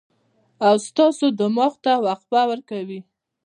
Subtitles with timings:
[0.67, 2.99] او ستاسو دماغ ته وقفه ورکوي